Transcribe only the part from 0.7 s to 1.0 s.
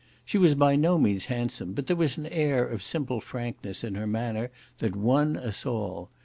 no